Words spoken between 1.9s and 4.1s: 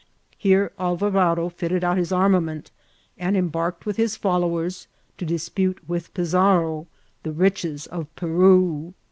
his armament, and embarked with